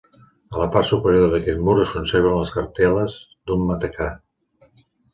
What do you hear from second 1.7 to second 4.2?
es conserven les cartel·les d'un matacà.